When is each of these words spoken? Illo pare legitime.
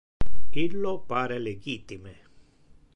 Illo 0.61 0.93
pare 1.11 1.37
legitime. 1.37 2.13